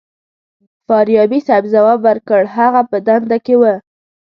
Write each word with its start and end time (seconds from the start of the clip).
فاریابي 0.87 1.39
صیب 1.47 1.63
ځواب 1.73 1.99
ورکړ 2.07 2.41
هغه 2.57 2.81
په 2.89 2.97
دنده 3.07 3.37
کې 3.45 3.55
و. 3.59 3.63